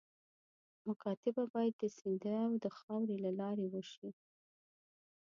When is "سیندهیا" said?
1.97-2.43